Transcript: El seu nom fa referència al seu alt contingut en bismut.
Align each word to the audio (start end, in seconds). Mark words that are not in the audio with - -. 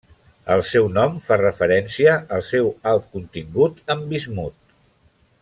El 0.53 0.61
seu 0.69 0.87
nom 0.93 1.19
fa 1.27 1.37
referència 1.41 2.15
al 2.39 2.43
seu 2.47 2.71
alt 2.93 3.07
contingut 3.19 3.95
en 3.97 4.03
bismut. 4.15 4.59